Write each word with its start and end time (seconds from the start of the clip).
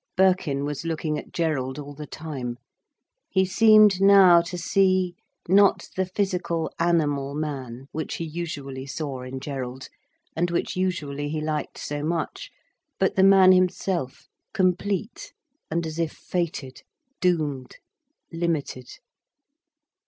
Birkin 0.17 0.65
was 0.65 0.83
looking 0.83 1.19
at 1.19 1.31
Gerald 1.31 1.77
all 1.77 1.93
the 1.93 2.07
time. 2.07 2.57
He 3.29 3.45
seemed 3.45 4.01
now 4.01 4.41
to 4.41 4.57
see, 4.57 5.13
not 5.47 5.89
the 5.95 6.07
physical, 6.07 6.71
animal 6.79 7.35
man, 7.35 7.85
which 7.91 8.15
he 8.15 8.23
usually 8.25 8.87
saw 8.87 9.21
in 9.21 9.39
Gerald, 9.39 9.89
and 10.35 10.49
which 10.49 10.75
usually 10.75 11.29
he 11.29 11.39
liked 11.39 11.77
so 11.77 12.03
much, 12.03 12.49
but 12.97 13.13
the 13.15 13.21
man 13.21 13.51
himself, 13.51 14.27
complete, 14.55 15.33
and 15.69 15.85
as 15.85 15.99
if 15.99 16.13
fated, 16.13 16.81
doomed, 17.19 17.75
limited. 18.31 18.87